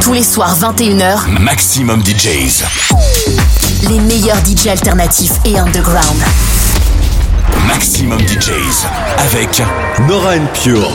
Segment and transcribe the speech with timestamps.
[0.00, 2.62] Tous les soirs 21h, Maximum DJs.
[3.88, 6.22] Les meilleurs DJs alternatifs et underground.
[7.66, 8.86] Maximum DJs
[9.18, 9.60] avec
[10.08, 10.90] Nora and Pure.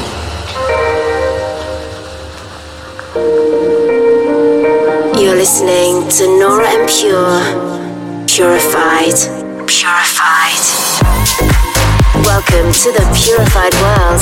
[5.16, 7.42] You're listening to Nora En Pure.
[8.28, 9.16] Purified.
[9.68, 10.64] Purified.
[12.26, 14.22] Welcome to the purified world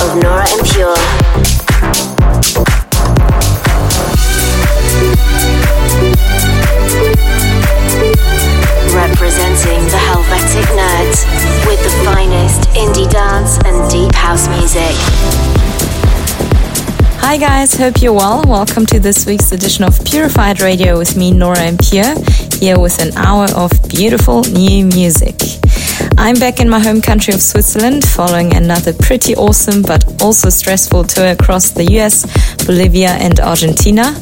[0.00, 0.96] of Nora En Pure.
[8.94, 11.24] Representing the Helvetic Nerds
[11.66, 14.94] with the finest indie dance and deep house music.
[17.22, 18.42] Hi guys, hope you're well.
[18.46, 22.14] Welcome to this week's edition of Purified Radio with me, Nora En Pure,
[22.58, 25.36] here with an hour of beautiful new music.
[26.18, 31.04] I'm back in my home country of Switzerland following another pretty awesome but also stressful
[31.04, 32.24] tour across the US,
[32.66, 34.14] Bolivia, and Argentina.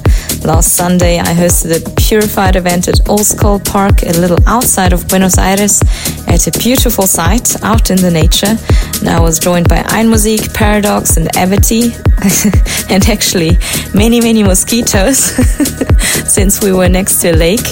[0.45, 5.09] Last Sunday, I hosted a purified event at Old Skull Park, a little outside of
[5.09, 5.83] Buenos Aires,
[6.29, 8.57] at a beautiful site out in the nature.
[9.01, 11.93] And I was joined by Einmusik, Paradox, and Avity,
[12.91, 13.59] and actually
[13.95, 15.19] many, many mosquitoes
[16.33, 17.67] since we were next to a lake.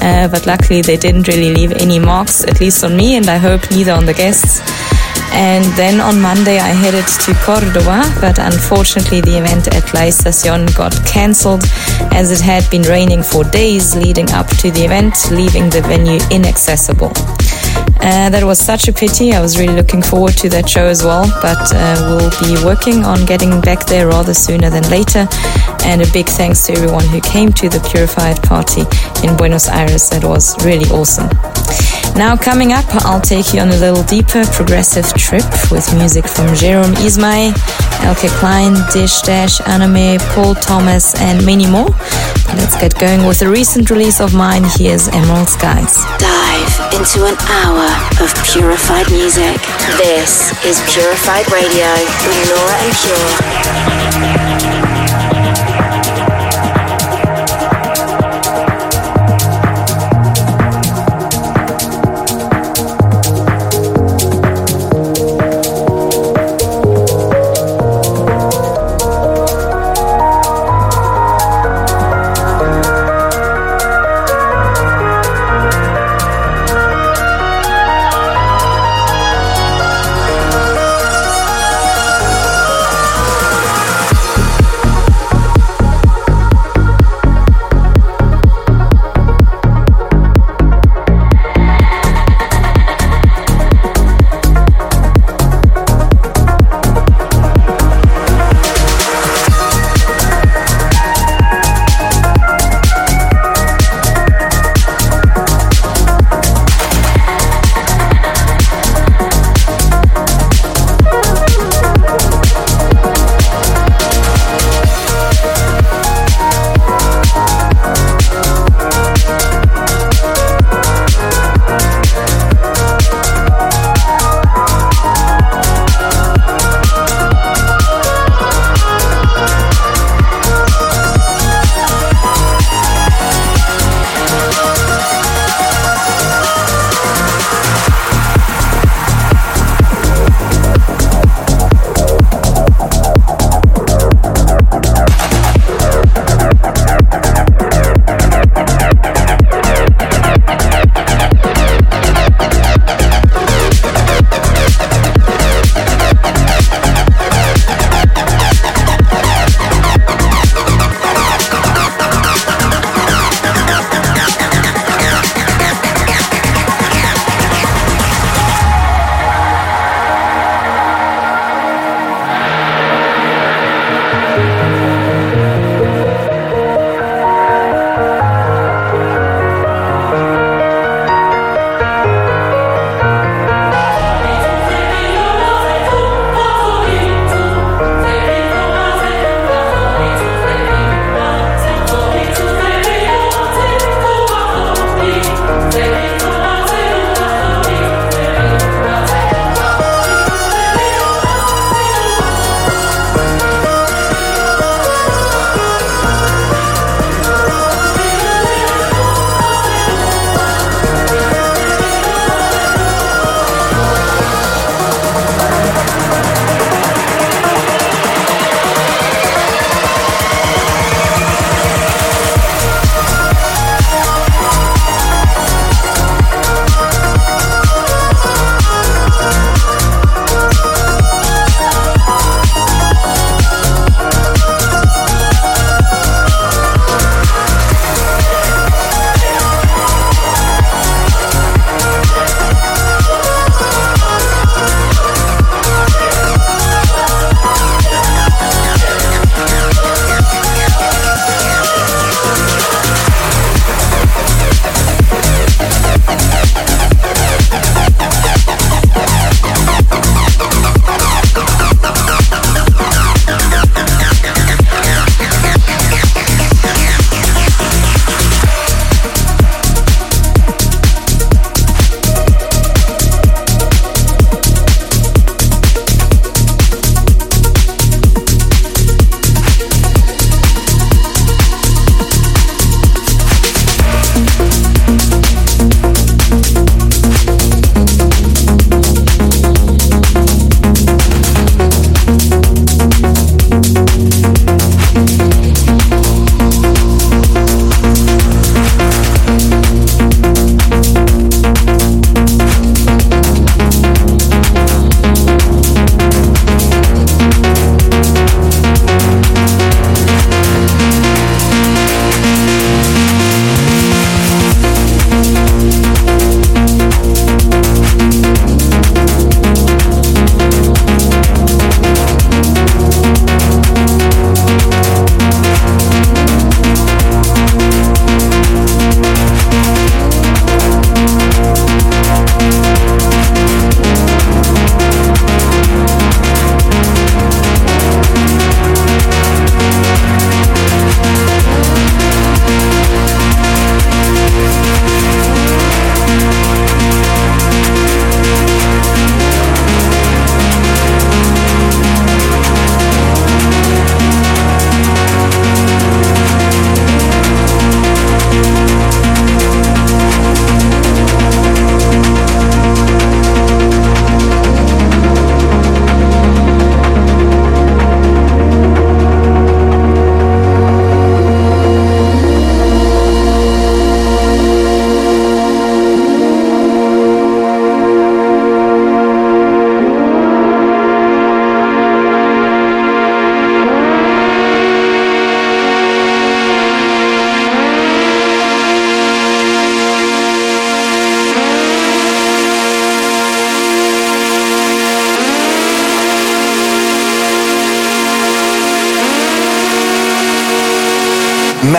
[0.00, 3.36] Uh, but luckily, they didn't really leave any marks, at least on me, and I
[3.36, 4.60] hope neither on the guests.
[5.32, 10.66] And then on Monday, I headed to Cordoba, but unfortunately, the event at La Estacion
[10.76, 11.64] got cancelled
[12.12, 16.18] as it had been raining for days leading up to the event, leaving the venue
[16.30, 17.12] inaccessible.
[18.02, 19.32] Uh, that was such a pity.
[19.32, 23.04] I was really looking forward to that show as well, but uh, we'll be working
[23.04, 25.28] on getting back there rather sooner than later.
[25.84, 28.82] And a big thanks to everyone who came to the Purified Party
[29.26, 30.08] in Buenos Aires.
[30.10, 31.28] That was really awesome.
[32.16, 36.54] Now, coming up, I'll take you on a little deeper progressive trip with music from
[36.54, 37.52] Jerome Isma-Ae,
[38.02, 41.88] Eelke Kleijn, Dish Dash, Anime, Paul Thomas, and many more.
[42.56, 44.64] Let's get going with a recent release of mine.
[44.76, 45.96] Here's Emerald Skies.
[46.60, 47.88] Into an hour
[48.22, 49.56] of purified music.
[49.96, 51.88] This is Purified Radio
[52.26, 54.39] with Nora En Pure.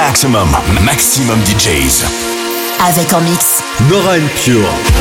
[0.07, 0.49] Maximum,
[0.83, 2.03] maximum DJs.
[2.89, 3.61] Avec en mix.
[3.87, 5.00] Nora Pure.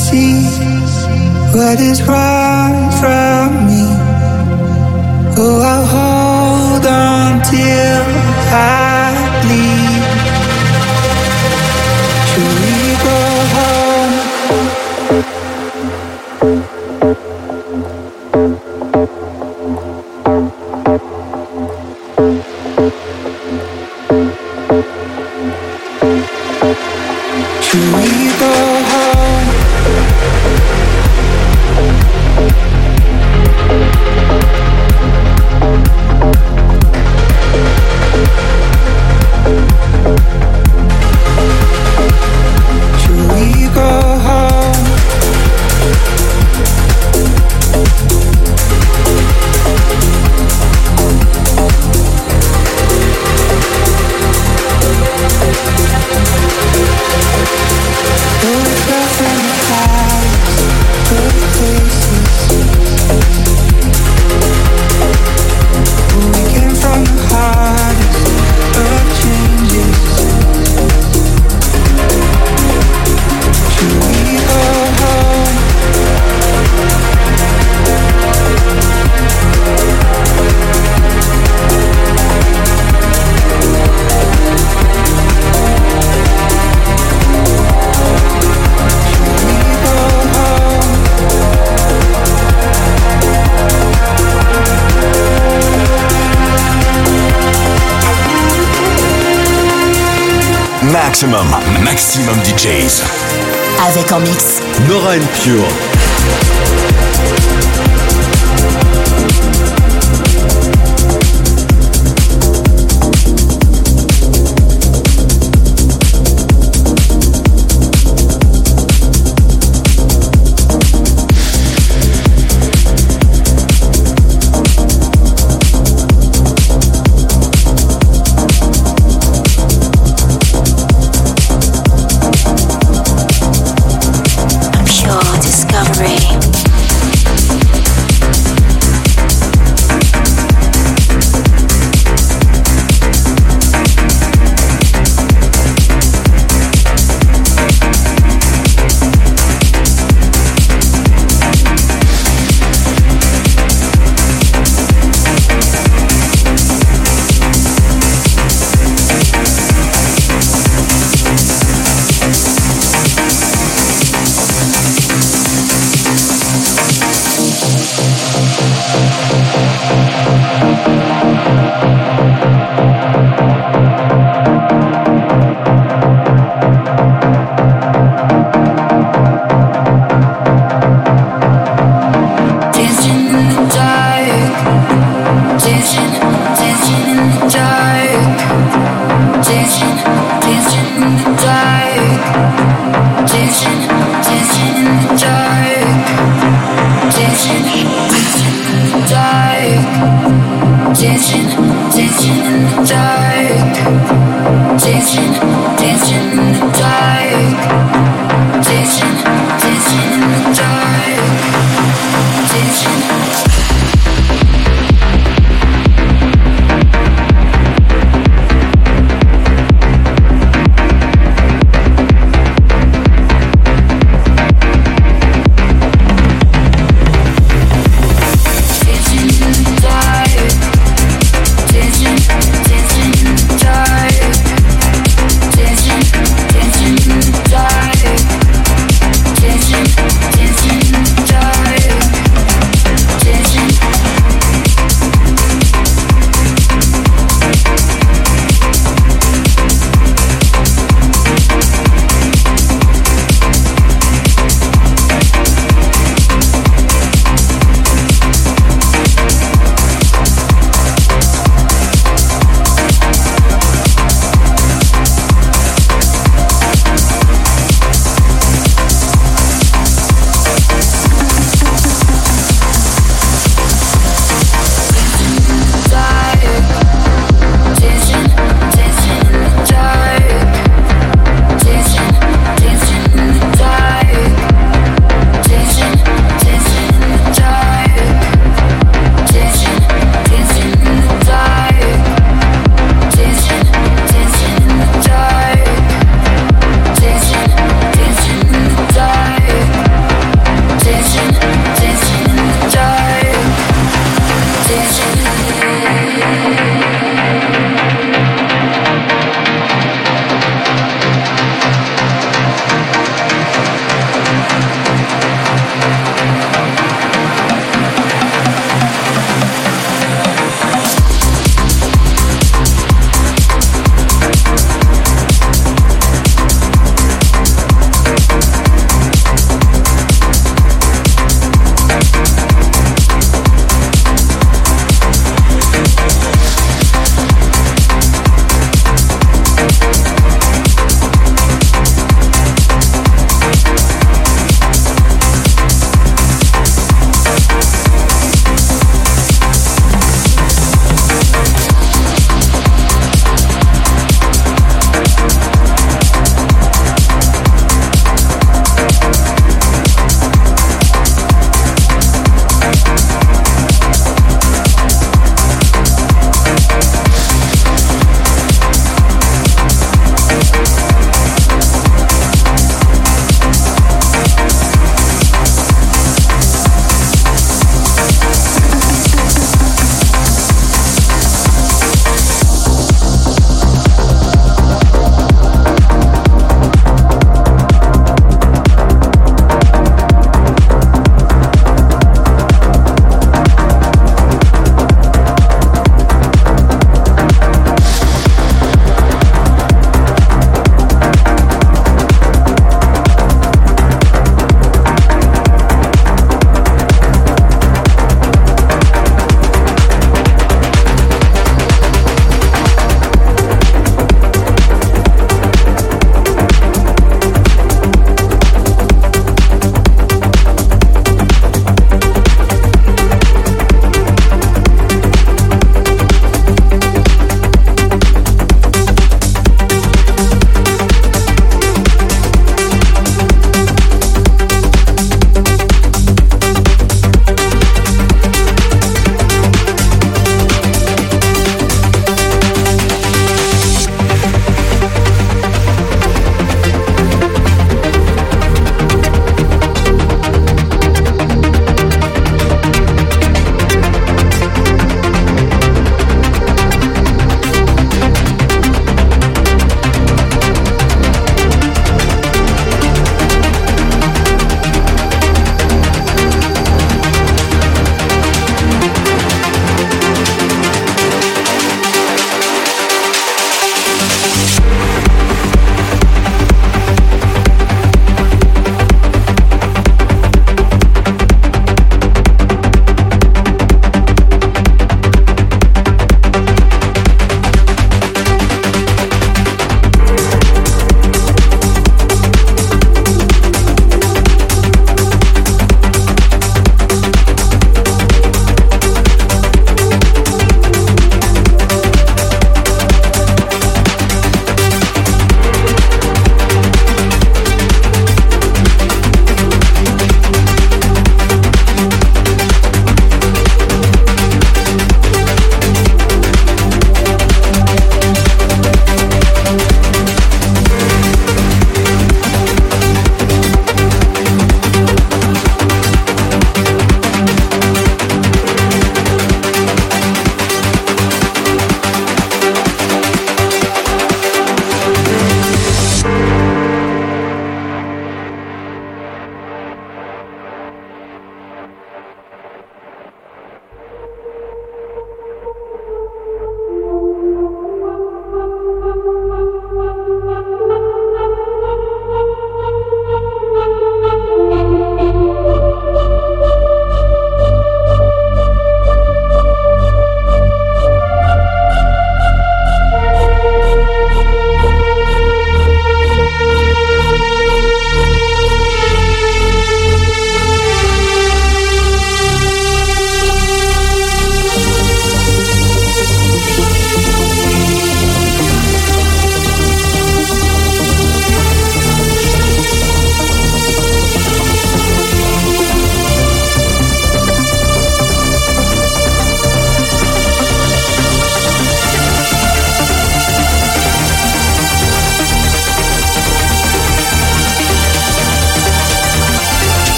[0.00, 0.40] See
[1.54, 3.84] what is wrong from me.
[5.42, 8.04] Oh, I'll hold on till
[8.52, 9.79] I bleed.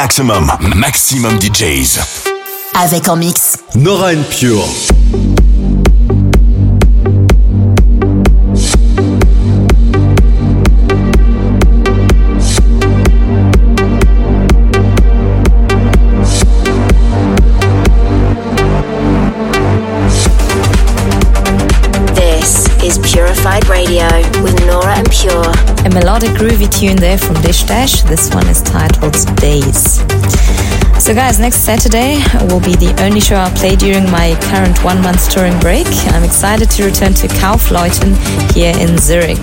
[0.00, 1.98] Maximum, maximum DJs.
[2.74, 3.56] Avec en mix.
[3.74, 4.64] Nora and Pure.
[25.88, 28.02] A melodic groovy tune there from Dish Dash.
[28.02, 29.96] This one is titled Days.
[31.02, 32.18] So, guys, next Saturday
[32.50, 35.86] will be the only show I'll play during my current one month touring break.
[36.12, 38.12] I'm excited to return to Kaufleuten
[38.52, 39.42] here in Zurich.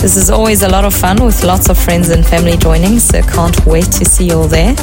[0.00, 3.20] This is always a lot of fun with lots of friends and family joining, so
[3.20, 4.74] can't wait to see you all there.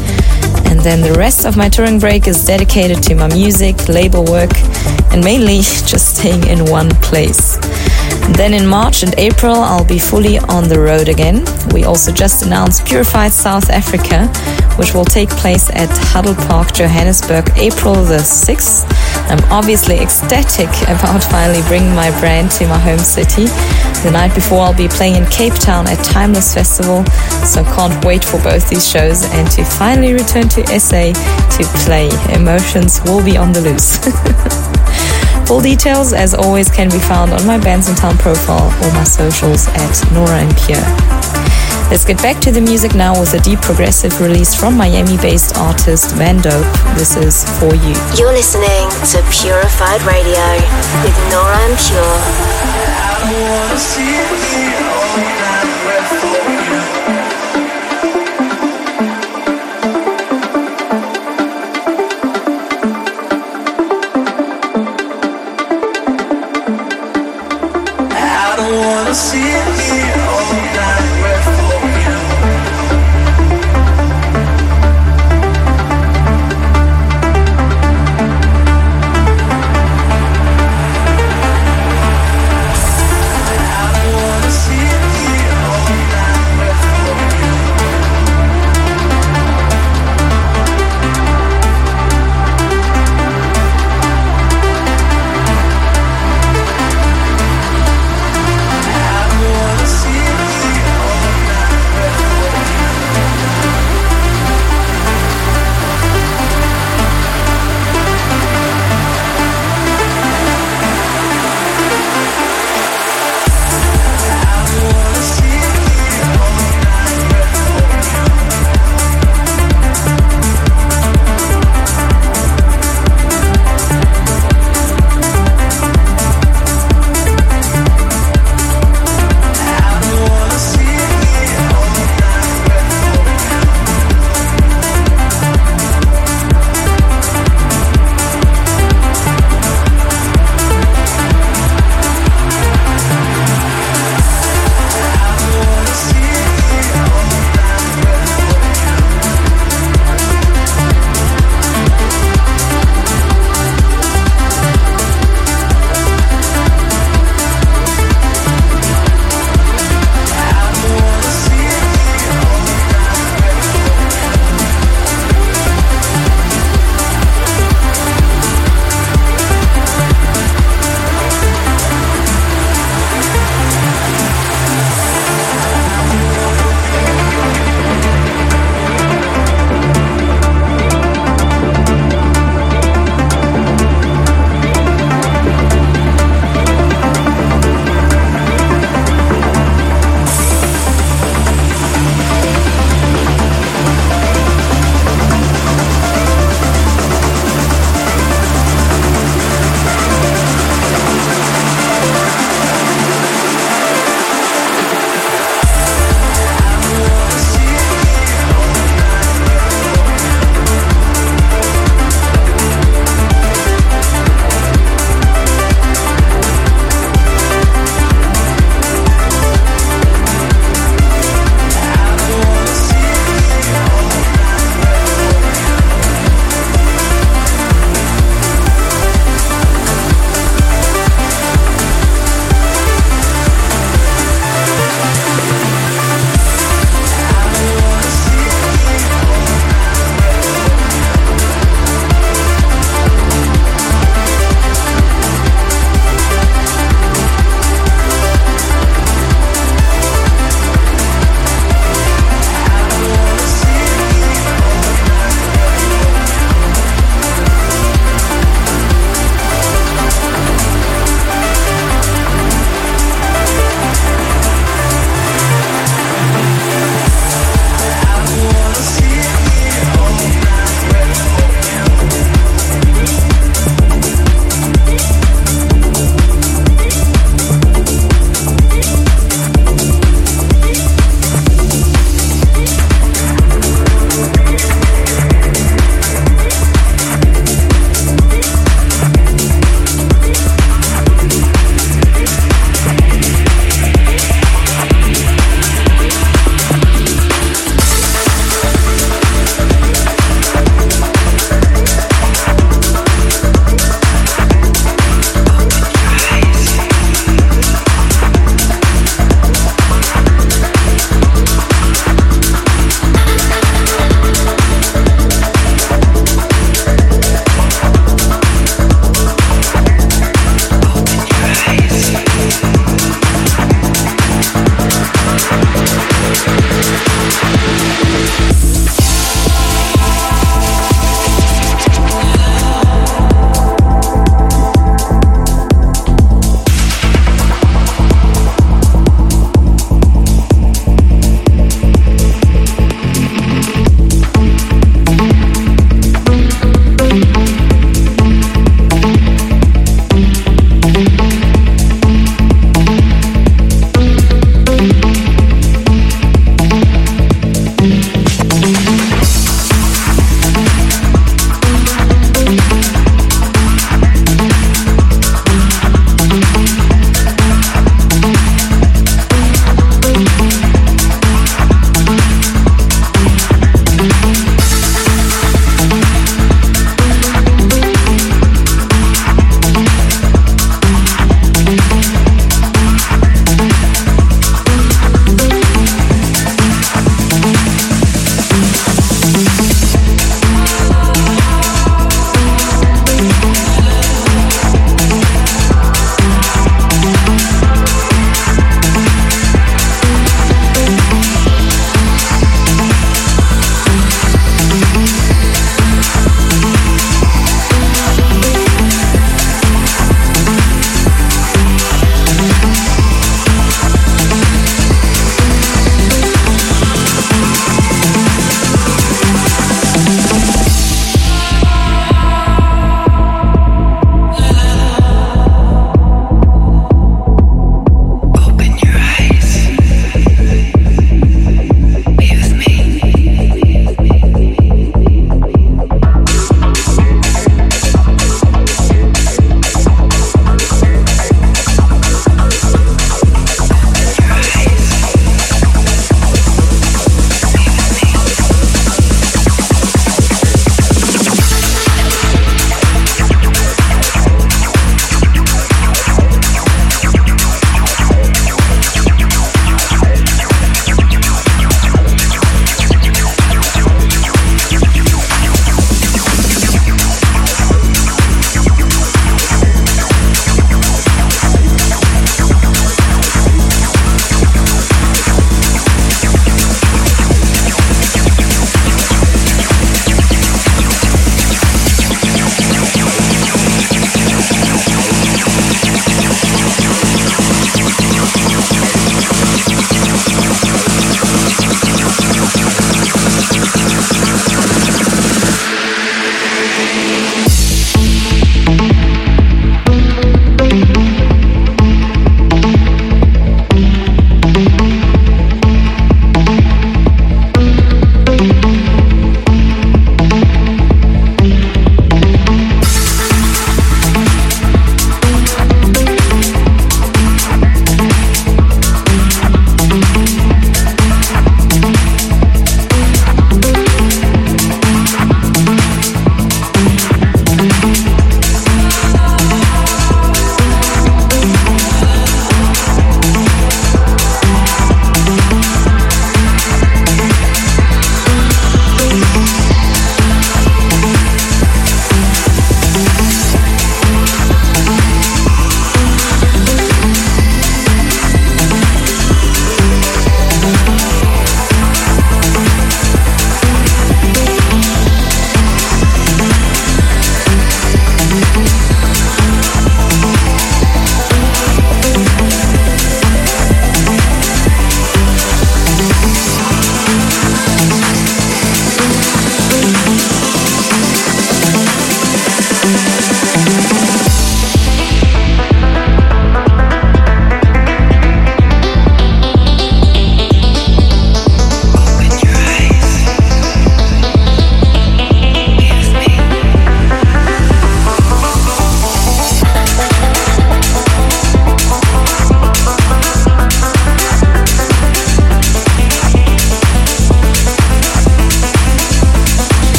[0.69, 4.51] And then the rest of my touring break is dedicated to my music, label work,
[5.11, 5.57] and mainly
[5.89, 7.57] just staying in one place.
[8.33, 11.45] Then in March and April, I'll be fully on the road again.
[11.73, 14.27] We also just announced Purified South Africa,
[14.77, 18.85] which will take place at Huddle Park, Johannesburg, April the 6th.
[19.29, 23.45] I'm obviously ecstatic about finally bringing my brand to my home city.
[24.03, 27.05] The night before, I'll be playing in Cape Town at Timeless Festival,
[27.45, 32.09] so can't wait for both these shows and to finally return to SA to play.
[32.33, 33.99] Emotions will be on the loose.
[35.47, 40.11] Full details, as always, can be found on my Bandsintown profile or my socials at
[40.11, 40.81] Nora En Pure.
[41.91, 45.55] Let's get back to the music now with a deep progressive release from Miami based
[45.55, 46.65] artist Van Dope.
[46.97, 47.93] This is For You.
[48.17, 50.41] You're listening to Purified Radio
[51.05, 52.25] with Nora En Pure.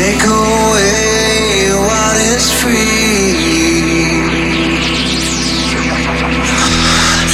[0.00, 4.16] Take away what is free.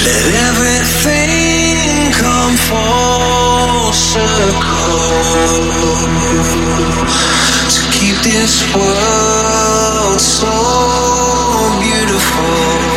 [0.04, 4.98] Let everything come full circle
[7.70, 10.50] to keep this world so
[11.78, 12.95] beautiful.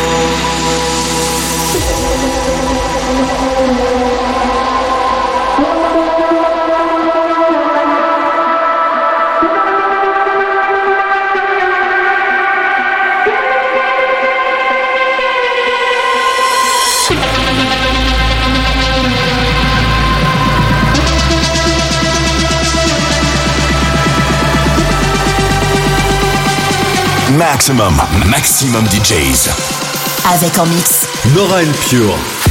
[27.72, 27.94] maximum,
[28.28, 29.48] maximum DJs.
[30.34, 31.06] Avec en mix.
[31.36, 32.49] Nora Pure.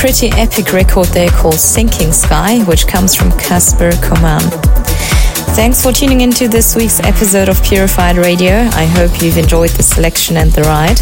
[0.00, 4.40] pretty epic record there called Sinking Sky, which comes from Casper Koman.
[5.54, 8.60] Thanks for tuning into this week's episode of Purified Radio.
[8.72, 10.98] I hope you've enjoyed the selection and the ride.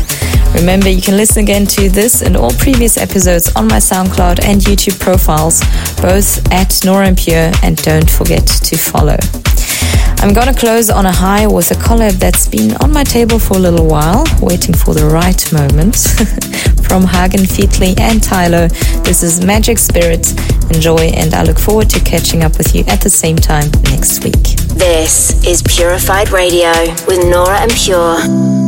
[0.53, 4.61] Remember, you can listen again to this and all previous episodes on my SoundCloud and
[4.63, 5.61] YouTube profiles,
[6.03, 9.17] both at Nora En Pure, and don't forget to follow.
[10.19, 13.59] I'm gonna close on a high with a collab that's been on my table for
[13.59, 16.75] a little while, waiting for the right moment.
[16.89, 18.69] From Hagen Feetly and Tyler,
[19.05, 20.33] this is Magic Spirit.
[20.75, 24.25] Enjoy, and I look forward to catching up with you at the same time next
[24.25, 24.57] week.
[24.75, 26.73] This is Purified Radio
[27.07, 28.68] with Nora En Pure.